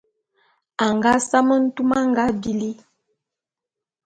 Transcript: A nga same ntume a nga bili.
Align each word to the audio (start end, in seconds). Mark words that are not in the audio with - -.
A 0.85 0.87
nga 0.95 1.11
same 1.27 1.55
ntume 1.63 1.97
a 2.03 2.03
nga 2.09 2.23
bili. 2.41 2.71